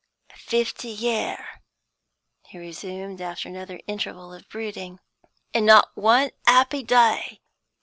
"Fifty 0.33 0.87
year," 0.87 1.61
he 2.47 2.57
resumed, 2.57 3.21
after 3.21 3.47
another 3.47 3.79
interval 3.85 4.33
of 4.33 4.49
brooding, 4.49 4.99
"an' 5.53 5.63
not 5.67 5.91
one 5.95 6.31
'appy 6.47 6.81
day. 6.81 7.39